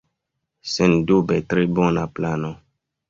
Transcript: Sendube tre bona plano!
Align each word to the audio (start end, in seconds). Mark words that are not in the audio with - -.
Sendube 0.75 1.37
tre 1.53 1.67
bona 1.81 2.07
plano! 2.21 2.51